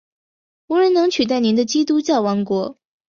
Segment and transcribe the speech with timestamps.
[0.65, 2.75] 无人能取代您的基督教王国！